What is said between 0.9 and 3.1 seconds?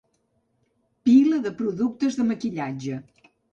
Pila de productes de maquillatge.